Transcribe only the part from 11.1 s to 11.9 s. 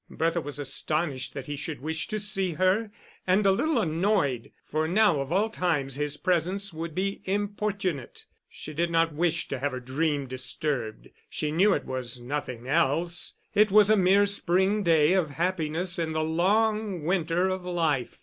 she knew it